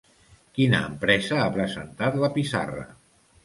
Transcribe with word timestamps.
Quina 0.59 0.79
empresa 0.93 1.39
ha 1.43 1.53
presentat 1.59 2.21
la 2.25 2.33
pissarra? 2.41 2.91